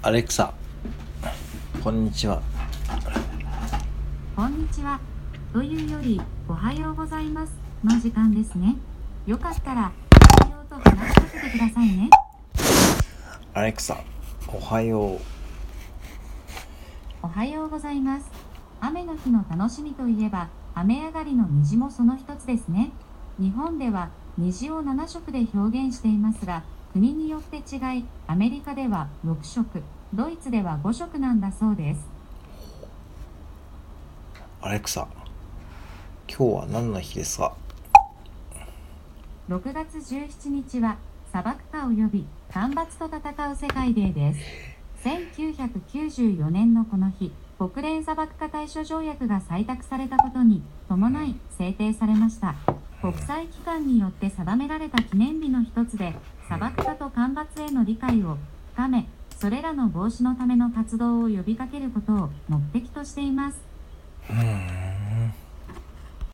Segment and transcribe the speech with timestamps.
[0.00, 0.54] アレクサ
[1.82, 2.40] こんにちは
[4.36, 5.00] こんにちは。
[5.52, 8.76] というより、おはようございますの時間ですね。
[9.26, 9.90] よかったら、
[10.40, 12.10] おはようと話しかけてくださいね。
[13.52, 13.98] アレクサ
[14.46, 15.20] おはよう
[17.20, 18.30] おはようございます。
[18.80, 22.92] 雨の日の楽しみといえば、雨上がりの虹もその一つですね。
[23.40, 26.62] 日本では虹を7色で表現していますが、
[26.98, 32.00] 国によって違い、アメリカでは6色、ドイツでは5色なんだそうです。
[34.60, 35.06] アレクサ
[36.26, 37.54] 今日は何の日ですか
[39.48, 40.96] ？6月17日は
[41.30, 44.40] 砂漠化及び干ばつと戦う世界デーです。
[45.04, 52.56] 1994年のこの日、国連砂漠化対処条約が採択されたことに伴い制定されました。
[53.00, 56.14] 国際機関によって定められた記念日の一つで、
[56.46, 58.36] 砂漠化と干ばつへの理解を
[58.74, 63.60] 深め、それらの防止のための活動を呼びかけることを目的としています。